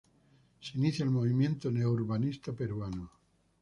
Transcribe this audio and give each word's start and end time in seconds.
Se 0.61 0.79
inicia 0.79 1.05
el 1.05 1.11
movimiento 1.11 1.69
neo-urbanista 1.69 2.53
peruano. 2.53 3.11